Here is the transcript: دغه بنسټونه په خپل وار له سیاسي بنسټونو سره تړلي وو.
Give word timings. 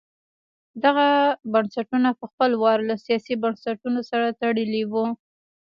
دغه 0.83 1.07
بنسټونه 1.53 2.09
په 2.19 2.25
خپل 2.31 2.51
وار 2.61 2.79
له 2.89 2.95
سیاسي 3.05 3.33
بنسټونو 3.43 3.99
سره 4.09 4.35
تړلي 4.41 4.83
وو. 4.91 5.05